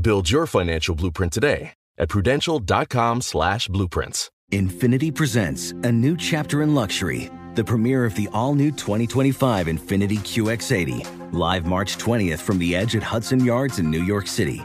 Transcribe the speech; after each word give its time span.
Build 0.00 0.30
your 0.30 0.46
financial 0.46 0.94
blueprint 0.94 1.32
today 1.32 1.72
at 1.98 2.08
prudential.com 2.08 3.20
slash 3.22 3.68
blueprints. 3.68 4.30
Infiniti 4.52 5.14
presents 5.14 5.72
a 5.82 5.92
new 5.92 6.16
chapter 6.16 6.62
in 6.62 6.74
luxury, 6.74 7.30
the 7.54 7.64
premiere 7.64 8.04
of 8.06 8.14
the 8.14 8.28
all-new 8.32 8.70
2025 8.70 9.66
Infiniti 9.66 10.18
QX80, 10.18 11.32
live 11.34 11.66
March 11.66 11.98
20th 11.98 12.38
from 12.38 12.58
the 12.58 12.74
edge 12.74 12.96
at 12.96 13.02
Hudson 13.02 13.44
Yards 13.44 13.78
in 13.78 13.90
New 13.90 14.02
York 14.02 14.26
City, 14.26 14.64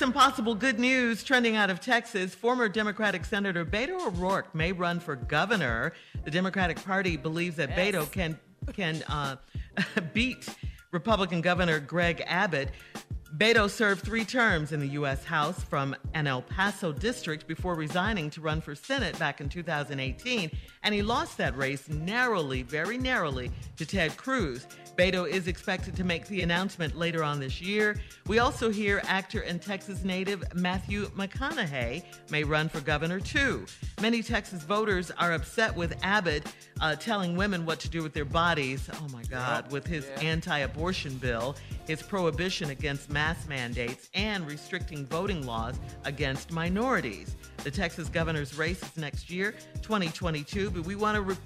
Some 0.00 0.14
possible 0.14 0.54
good 0.54 0.78
news 0.80 1.22
trending 1.22 1.56
out 1.56 1.68
of 1.68 1.78
Texas. 1.78 2.34
Former 2.34 2.70
Democratic 2.70 3.22
Senator 3.22 3.66
Beto 3.66 4.06
O'Rourke 4.06 4.54
may 4.54 4.72
run 4.72 4.98
for 4.98 5.14
governor. 5.14 5.92
The 6.24 6.30
Democratic 6.30 6.82
Party 6.82 7.18
believes 7.18 7.56
that 7.56 7.68
yes. 7.68 7.78
Beto 7.78 8.10
can 8.10 8.38
can 8.72 9.02
uh, 9.08 9.36
beat 10.14 10.48
Republican 10.90 11.42
Governor 11.42 11.80
Greg 11.80 12.22
Abbott. 12.26 12.70
Beto 13.36 13.68
served 13.68 14.02
three 14.02 14.24
terms 14.24 14.72
in 14.72 14.80
the 14.80 14.88
U.S. 14.88 15.22
House 15.22 15.62
from 15.62 15.94
an 16.14 16.26
El 16.26 16.40
Paso 16.40 16.92
district 16.92 17.46
before 17.46 17.74
resigning 17.74 18.30
to 18.30 18.40
run 18.40 18.62
for 18.62 18.74
Senate 18.74 19.18
back 19.18 19.42
in 19.42 19.50
2018, 19.50 20.50
and 20.82 20.94
he 20.94 21.02
lost 21.02 21.36
that 21.36 21.54
race 21.58 21.90
narrowly, 21.90 22.62
very 22.62 22.96
narrowly, 22.96 23.50
to 23.76 23.84
Ted 23.84 24.16
Cruz. 24.16 24.66
Beto 24.96 25.26
is 25.26 25.48
expected 25.48 25.96
to 25.96 26.04
make 26.04 26.26
the 26.26 26.42
announcement 26.42 26.96
later 26.96 27.24
on 27.24 27.40
this 27.40 27.60
year. 27.60 28.00
We 28.26 28.38
also 28.38 28.70
hear 28.70 29.00
actor 29.06 29.40
and 29.40 29.60
Texas 29.60 30.04
native 30.04 30.44
Matthew 30.54 31.06
McConaughey 31.10 32.04
may 32.30 32.44
run 32.44 32.68
for 32.68 32.80
governor 32.80 33.20
too. 33.20 33.64
Many 34.00 34.22
Texas 34.22 34.62
voters 34.62 35.10
are 35.12 35.32
upset 35.32 35.74
with 35.74 35.96
Abbott 36.02 36.46
uh, 36.80 36.96
telling 36.96 37.36
women 37.36 37.64
what 37.64 37.80
to 37.80 37.88
do 37.88 38.02
with 38.02 38.12
their 38.12 38.24
bodies. 38.24 38.88
Oh 38.94 39.08
my 39.12 39.22
God, 39.24 39.70
with 39.72 39.86
his 39.86 40.06
yeah. 40.16 40.28
anti 40.28 40.58
abortion 40.58 41.16
bill, 41.18 41.56
his 41.86 42.02
prohibition 42.02 42.70
against 42.70 43.10
mask 43.10 43.48
mandates, 43.48 44.10
and 44.14 44.46
restricting 44.46 45.06
voting 45.06 45.46
laws 45.46 45.78
against 46.04 46.52
minorities. 46.52 47.36
The 47.64 47.70
Texas 47.70 48.08
governor's 48.08 48.56
race 48.56 48.82
is 48.82 48.96
next 48.96 49.30
year, 49.30 49.52
2022, 49.82 50.70
but 50.70 50.84
we 50.84 50.94
want 50.94 51.14
to 51.16 51.22
re- 51.22 51.36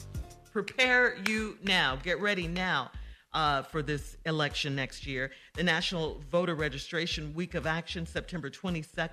prepare 0.53 1.17
you 1.29 1.57
now. 1.63 1.97
Get 1.97 2.21
ready 2.21 2.47
now 2.47 2.91
uh, 3.35 3.63
for 3.63 3.83
this 3.83 4.17
election 4.25 4.75
next 4.75 5.07
year. 5.07 5.31
The 5.55 5.63
National 5.63 6.23
Voter 6.31 6.55
Registration 6.55 7.35
Week 7.35 7.55
of 7.55 7.67
Action, 7.67 8.07
September 8.07 8.49
22nd, 8.49 9.11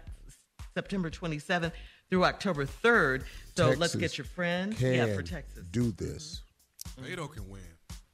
September 0.73 1.09
27th 1.09 1.71
through 2.09 2.25
October 2.25 2.65
3rd. 2.65 3.23
So 3.55 3.65
Texas 3.65 3.79
let's 3.79 3.95
get 3.95 4.17
your 4.17 4.25
friend. 4.25 4.79
Yeah, 4.79 5.13
for 5.13 5.23
Texas. 5.23 5.65
Do 5.71 5.91
this. 5.91 6.43
Mm-hmm. 6.99 7.13
Beto 7.13 7.31
can 7.31 7.49
win. 7.49 7.61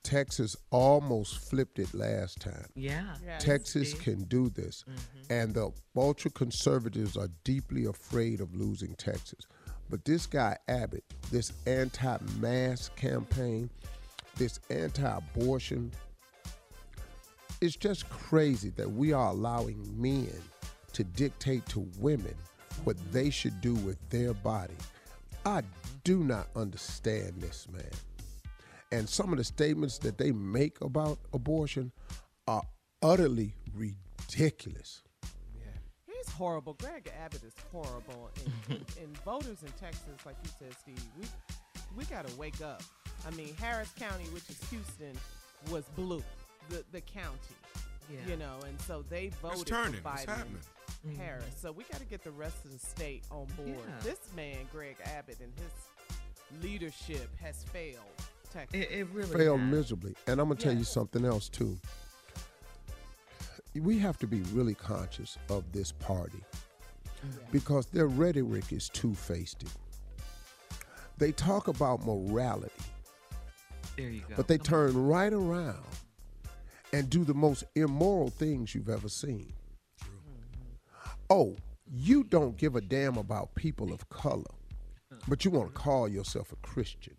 Texas 0.04 0.56
almost 0.72 1.50
flipped 1.50 1.80
it 1.80 1.94
last 1.94 2.40
time. 2.40 2.68
Yeah. 2.76 3.16
Yes. 3.26 3.44
Texas 3.44 3.94
can 3.94 4.24
do 4.24 4.50
this. 4.50 4.86
Mm-hmm. 4.90 5.34
And 5.34 5.54
the 5.54 5.72
ultra 5.98 6.32
conservatives 6.32 7.18
are 7.18 7.28
deeply 7.44 7.86
afraid 7.86 8.40
of 8.40 8.56
losing 8.56 8.96
Texas. 8.96 9.46
But 9.90 10.06
this 10.06 10.26
guy, 10.26 10.58
Abbott, 10.70 11.04
this 11.30 11.52
anti 11.66 12.18
mass 12.40 12.90
campaign, 12.96 13.70
this 14.38 14.60
anti-abortion 14.70 15.92
it's 17.62 17.76
just 17.76 18.10
crazy 18.10 18.70
that 18.72 18.90
we 18.90 19.14
are 19.14 19.30
allowing 19.30 19.84
men 20.00 20.32
to 20.94 21.04
dictate 21.04 21.66
to 21.68 21.88
women 22.00 22.36
what 22.84 22.98
they 23.12 23.30
should 23.30 23.60
do 23.62 23.74
with 23.76 23.98
their 24.10 24.34
body. 24.34 24.76
I 25.46 25.64
do 26.04 26.24
not 26.24 26.48
understand 26.56 27.42
this, 27.42 27.68
man. 27.72 27.90
And 28.92 29.10
some 29.10 29.32
of 29.32 29.38
the 29.38 29.44
statements 29.44 29.98
that 30.00 30.18
they 30.18 30.32
make 30.32 30.80
about 30.82 31.20
abortion 31.34 31.92
are 32.48 32.64
utterly 33.02 33.56
ridiculous. 33.74 35.04
Yeah. 35.56 35.66
He's 36.06 36.30
horrible. 36.30 36.74
Greg 36.76 37.12
Abbott 37.24 37.44
is 37.44 37.56
horrible. 37.72 38.30
And, 38.36 38.78
and, 38.78 38.86
and 39.02 39.18
voters 39.24 39.64
in 39.64 39.72
Texas, 39.80 40.26
like 40.26 40.36
you 40.44 40.50
said, 40.60 40.76
Steve, 40.80 41.04
we 41.20 41.26
we 41.98 42.06
got 42.06 42.28
to 42.28 42.36
wake 42.36 42.62
up. 42.62 42.84
I 43.28 43.32
mean, 43.32 43.54
Harris 43.60 43.92
County, 44.00 44.24
which 44.34 44.50
is 44.50 44.58
Houston, 44.70 45.18
was 45.70 45.84
blue, 45.96 46.24
the 46.70 46.84
the 46.92 47.02
county. 47.02 47.38
Yeah. 48.10 48.20
You 48.32 48.38
know, 48.38 48.60
and 48.66 48.80
so 48.82 49.04
they 49.10 49.32
voted 49.42 49.62
it's 49.62 49.70
turning. 49.70 50.02
for 50.02 50.10
Biden. 50.10 50.14
It's 50.16 50.26
happening. 50.26 51.18
Harris. 51.18 51.44
Mm-hmm. 51.44 51.68
So 51.68 51.72
we 51.74 51.84
got 51.92 52.00
to 52.00 52.06
get 52.06 52.24
the 52.24 52.32
rest 52.32 52.64
of 52.64 52.72
the 52.72 52.80
state 52.80 53.24
on 53.30 53.46
board. 53.58 53.70
Yeah. 53.70 54.04
This 54.04 54.20
man, 54.36 54.58
Greg 54.72 54.96
Abbott, 55.04 55.40
and 55.42 55.52
his 55.56 56.64
leadership 56.64 57.30
has 57.42 57.64
failed. 57.64 58.00
Texas. 58.52 58.80
It, 58.80 58.92
it 58.92 59.08
really 59.12 59.36
failed 59.38 59.60
has. 59.60 59.72
miserably. 59.72 60.16
And 60.28 60.40
I'm 60.40 60.48
gonna 60.48 60.60
tell 60.60 60.76
you 60.76 60.86
something 60.86 61.26
else 61.26 61.50
too. 61.50 61.78
We 63.76 64.00
have 64.00 64.18
to 64.20 64.28
be 64.28 64.42
really 64.54 64.74
conscious 64.74 65.38
of 65.50 65.70
this 65.72 65.92
party 65.92 66.40
because 67.52 67.88
their 67.88 68.08
rhetoric 68.08 68.72
is 68.72 68.90
two-faced. 68.90 69.66
They 71.18 71.32
talk 71.32 71.68
about 71.68 72.06
morality 72.06 72.72
There 73.98 74.10
you 74.10 74.22
go. 74.22 74.36
But 74.36 74.48
they 74.48 74.58
turn 74.58 74.96
right 74.96 75.34
around 75.34 75.84
and 76.94 77.10
do 77.10 77.24
the 77.24 77.34
most 77.34 77.64
immoral 77.76 78.30
things 78.30 78.74
you've 78.74 78.90
ever 78.90 79.10
seen. 79.10 79.52
Mm-hmm. 80.02 81.10
Oh, 81.30 81.56
you 81.92 82.24
don't 82.24 82.56
give 82.58 82.76
a 82.76 82.82
damn 82.82 83.18
about 83.18 83.56
people 83.56 83.92
of 83.92 84.08
color, 84.10 84.44
but 85.28 85.44
you 85.44 85.52
want 85.52 85.68
to 85.68 85.74
call 85.74 86.08
yourself 86.08 86.52
a 86.52 86.56
Christian. 86.58 87.16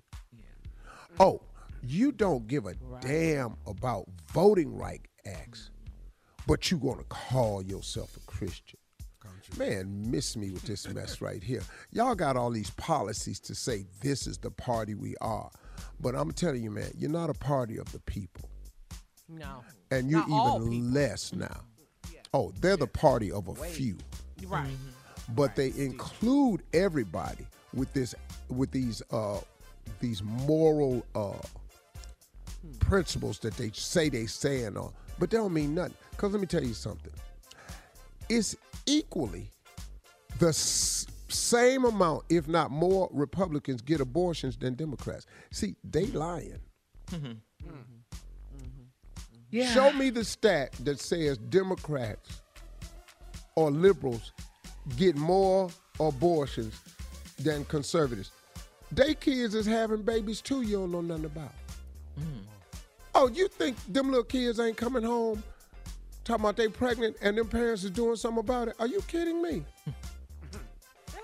Oh, 1.20 1.40
you 1.82 2.12
don't 2.12 2.46
give 2.46 2.66
a 2.66 2.74
damn 3.00 3.56
about 3.66 4.06
voting 4.32 4.76
right 4.76 5.02
acts, 5.26 5.70
mm-hmm. 5.70 6.42
but 6.46 6.70
you 6.70 6.76
want 6.78 7.00
to 7.00 7.04
call 7.06 7.62
yourself 7.62 8.16
a 8.16 8.20
Christian. 8.20 8.78
Man, 9.56 10.10
miss 10.10 10.36
me 10.36 10.50
with 10.50 10.62
this 10.62 10.86
mess 10.92 11.22
right 11.22 11.42
here. 11.42 11.62
Y'all 11.90 12.14
got 12.14 12.36
all 12.36 12.50
these 12.50 12.70
policies 12.70 13.40
to 13.40 13.54
say 13.54 13.86
this 14.02 14.26
is 14.26 14.36
the 14.36 14.50
party 14.50 14.94
we 14.94 15.14
are. 15.20 15.50
But 16.00 16.14
I'm 16.14 16.32
telling 16.32 16.62
you, 16.62 16.70
man, 16.70 16.90
you're 16.96 17.10
not 17.10 17.30
a 17.30 17.34
party 17.34 17.78
of 17.78 17.90
the 17.92 17.98
people. 18.00 18.48
No. 19.28 19.62
And 19.90 20.10
you're 20.10 20.26
Not 20.26 20.56
even 20.62 20.92
less 20.94 21.32
now. 21.32 21.60
Oh, 22.34 22.52
they're 22.60 22.76
the 22.76 22.86
party 22.86 23.32
of 23.32 23.48
a 23.48 23.54
few. 23.54 23.96
Right. 24.46 24.68
But 25.30 25.56
they 25.56 25.72
include 25.76 26.62
everybody 26.72 27.46
with 27.74 27.92
this 27.92 28.14
with 28.48 28.70
these 28.70 29.02
uh 29.10 29.40
these 30.00 30.22
moral 30.22 31.04
uh 31.14 31.32
principles 32.80 33.38
that 33.40 33.54
they 33.56 33.70
say 33.72 34.08
they 34.08 34.26
stand 34.26 34.76
on. 34.78 34.92
But 35.18 35.30
they 35.30 35.36
don't 35.36 35.52
mean 35.52 35.74
nothing. 35.74 35.94
Cause 36.16 36.32
let 36.32 36.40
me 36.40 36.46
tell 36.46 36.62
you 36.64 36.74
something. 36.74 37.12
It's 38.28 38.56
equally 38.86 39.50
the 40.38 40.48
s- 40.48 41.06
same 41.28 41.84
amount, 41.84 42.24
if 42.28 42.48
not 42.48 42.70
more, 42.70 43.08
Republicans 43.12 43.82
get 43.82 44.00
abortions 44.00 44.56
than 44.56 44.74
Democrats. 44.74 45.26
See, 45.50 45.76
they 45.84 46.06
lying. 46.06 46.58
Yeah. 49.50 49.72
Show 49.72 49.92
me 49.92 50.10
the 50.10 50.24
stat 50.24 50.72
that 50.84 51.00
says 51.00 51.38
Democrats 51.38 52.42
or 53.54 53.70
liberals 53.70 54.32
get 54.96 55.16
more 55.16 55.70
abortions 55.98 56.78
than 57.38 57.64
conservatives. 57.64 58.30
They 58.92 59.14
kids 59.14 59.54
is 59.54 59.66
having 59.66 60.02
babies 60.02 60.40
too. 60.40 60.62
You 60.62 60.78
don't 60.80 60.92
know 60.92 61.00
nothing 61.00 61.24
about. 61.26 61.52
Mm-hmm. 62.18 62.40
Oh, 63.14 63.28
you 63.28 63.48
think 63.48 63.76
them 63.88 64.08
little 64.08 64.24
kids 64.24 64.60
ain't 64.60 64.76
coming 64.76 65.02
home 65.02 65.42
talking 66.24 66.44
about 66.44 66.56
they 66.56 66.68
pregnant 66.68 67.16
and 67.22 67.38
them 67.38 67.48
parents 67.48 67.84
is 67.84 67.90
doing 67.90 68.16
something 68.16 68.40
about 68.40 68.68
it? 68.68 68.74
Are 68.78 68.86
you 68.86 69.00
kidding 69.08 69.40
me? 69.42 69.64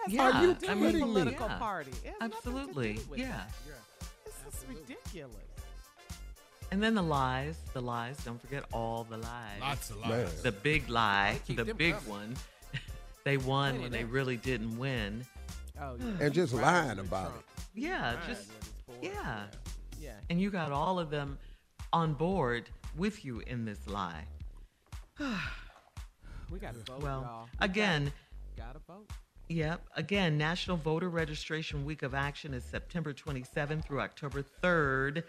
Yeah, 0.08 0.22
Are 0.30 0.42
you 0.44 0.50
I 0.50 0.54
kidding 0.54 0.80
mean, 0.82 0.94
me? 0.94 1.00
political 1.00 1.46
Yeah. 1.48 1.58
party. 1.58 1.90
It 2.04 2.14
has 2.20 2.30
nothing 2.30 2.30
to 2.30 2.34
Absolutely. 2.36 2.92
do 2.94 3.00
with 3.10 3.18
Yeah. 3.20 3.28
that. 3.28 3.50
This 4.24 4.54
is 4.62 4.68
ridiculous. 4.68 5.36
And 6.70 6.82
then 6.82 6.94
the 6.94 7.02
lies, 7.02 7.56
the 7.72 7.80
lies. 7.80 8.16
Don't 8.24 8.40
forget 8.40 8.64
all 8.72 9.04
the 9.04 9.16
lies. 9.18 9.60
Lots 9.60 9.90
of 9.90 10.00
Man. 10.00 10.10
lies. 10.10 10.42
The 10.42 10.52
big 10.52 10.88
lie, 10.88 11.40
the 11.46 11.74
big 11.74 11.94
coming. 11.94 12.08
one. 12.10 12.36
they 13.24 13.36
won 13.36 13.70
Plenty 13.76 13.82
when 13.82 13.92
they 13.92 14.04
really 14.04 14.36
didn't 14.36 14.76
win. 14.78 15.24
Oh, 15.80 15.96
yeah. 15.98 16.04
And 16.20 16.34
just 16.34 16.52
lying 16.52 16.98
about 16.98 17.30
Trump. 17.30 17.44
Yeah, 17.74 18.14
Right, 18.14 18.26
just 18.26 18.48
with 18.86 19.02
yeah. 19.02 19.46
Yeah. 20.00 20.12
And 20.30 20.40
you 20.40 20.50
got 20.50 20.70
all 20.72 20.98
of 20.98 21.10
them 21.10 21.38
on 21.92 22.14
board 22.14 22.68
with 22.96 23.24
you 23.24 23.40
in 23.46 23.64
this 23.64 23.86
lie. 23.86 24.26
We 26.50 26.58
got 26.58 26.74
to 26.74 26.80
vote, 26.80 27.02
Well, 27.02 27.22
y'all. 27.22 27.48
again, 27.60 28.12
Got 28.56 28.74
to 28.74 28.80
vote. 28.86 29.10
Yep. 29.48 29.86
Again, 29.96 30.38
National 30.38 30.76
Voter 30.76 31.10
Registration 31.10 31.84
Week 31.84 32.02
of 32.02 32.14
Action 32.14 32.54
is 32.54 32.64
September 32.64 33.12
27th 33.12 33.84
through 33.84 34.00
October 34.00 34.42
3rd. 34.62 35.22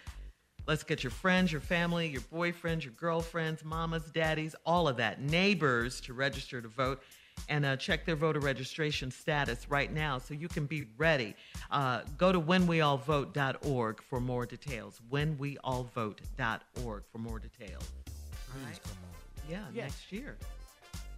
Let's 0.67 0.83
get 0.83 1.03
your 1.03 1.11
friends, 1.11 1.51
your 1.51 1.61
family, 1.61 2.07
your 2.07 2.21
boyfriends, 2.21 2.83
your 2.83 2.93
girlfriends, 2.93 3.63
mamas, 3.63 4.09
daddies, 4.11 4.55
all 4.65 4.87
of 4.87 4.97
that, 4.97 5.21
neighbors 5.21 6.01
to 6.01 6.13
register 6.13 6.61
to 6.61 6.67
vote 6.67 7.03
and 7.49 7.65
uh, 7.65 7.75
check 7.75 8.05
their 8.05 8.15
voter 8.15 8.39
registration 8.39 9.11
status 9.11 9.69
right 9.69 9.91
now 9.93 10.17
so 10.17 10.33
you 10.33 10.47
can 10.47 10.65
be 10.65 10.87
ready. 10.97 11.35
Uh, 11.69 11.99
go 12.17 12.31
to 12.31 12.39
whenweallvote.org 12.39 14.01
for 14.01 14.19
more 14.21 14.45
details. 14.45 15.01
Whenweallvote.org 15.11 17.03
for 17.11 17.17
more 17.17 17.39
details. 17.39 17.91
All 18.53 18.65
right? 18.65 18.79
Yeah, 19.49 19.65
Yeah. 19.73 19.83
next 19.83 20.11
year. 20.11 20.37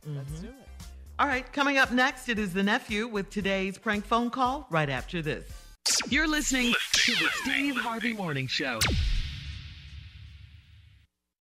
Let's 0.05 0.29
Mhm. 0.31 0.41
do 0.41 0.47
it. 0.47 0.67
All 1.19 1.25
right, 1.25 1.51
coming 1.51 1.79
up 1.79 1.91
next, 1.91 2.29
it 2.29 2.37
is 2.37 2.53
the 2.53 2.61
nephew 2.61 3.07
with 3.07 3.31
today's 3.31 3.79
prank 3.79 4.05
phone 4.05 4.29
call 4.29 4.67
right 4.69 4.87
after 4.87 5.23
this. 5.23 5.51
You're 6.09 6.27
listening 6.27 6.75
to 6.93 7.11
the 7.11 7.27
Steve 7.41 7.75
Harvey 7.75 8.13
Morning 8.13 8.45
Show. 8.45 8.79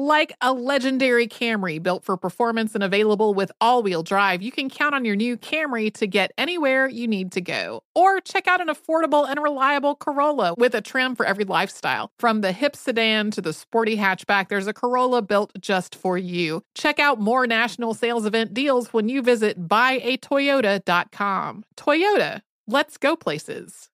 Like 0.00 0.32
a 0.40 0.52
legendary 0.52 1.26
Camry 1.26 1.82
built 1.82 2.04
for 2.04 2.16
performance 2.16 2.76
and 2.76 2.84
available 2.84 3.34
with 3.34 3.50
all 3.60 3.82
wheel 3.82 4.04
drive, 4.04 4.42
you 4.42 4.52
can 4.52 4.70
count 4.70 4.94
on 4.94 5.04
your 5.04 5.16
new 5.16 5.36
Camry 5.36 5.92
to 5.94 6.06
get 6.06 6.30
anywhere 6.38 6.86
you 6.86 7.08
need 7.08 7.32
to 7.32 7.40
go. 7.40 7.82
Or 7.96 8.20
check 8.20 8.46
out 8.46 8.60
an 8.60 8.68
affordable 8.68 9.28
and 9.28 9.42
reliable 9.42 9.96
Corolla 9.96 10.54
with 10.56 10.76
a 10.76 10.80
trim 10.80 11.16
for 11.16 11.26
every 11.26 11.44
lifestyle. 11.44 12.10
From 12.20 12.42
the 12.42 12.52
hip 12.52 12.76
sedan 12.76 13.32
to 13.32 13.42
the 13.42 13.52
sporty 13.52 13.96
hatchback, 13.96 14.50
there's 14.50 14.68
a 14.68 14.72
Corolla 14.72 15.20
built 15.20 15.50
just 15.60 15.96
for 15.96 16.16
you. 16.16 16.62
Check 16.76 17.00
out 17.00 17.20
more 17.20 17.48
national 17.48 17.92
sales 17.92 18.24
event 18.24 18.54
deals 18.54 18.92
when 18.92 19.08
you 19.08 19.20
visit 19.20 19.66
buyatoyota.com. 19.66 21.64
Toyota, 21.76 22.42
let's 22.68 22.98
go 22.98 23.16
places. 23.16 23.88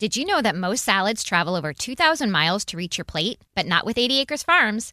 Did 0.00 0.16
you 0.16 0.26
know 0.26 0.42
that 0.42 0.54
most 0.54 0.84
salads 0.84 1.24
travel 1.24 1.54
over 1.54 1.72
2,000 1.72 2.30
miles 2.30 2.66
to 2.66 2.76
reach 2.76 2.98
your 2.98 3.06
plate? 3.06 3.40
But 3.54 3.64
not 3.64 3.86
with 3.86 3.96
80 3.96 4.20
Acres 4.20 4.42
Farms. 4.42 4.92